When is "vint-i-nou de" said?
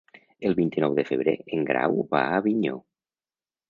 0.59-1.05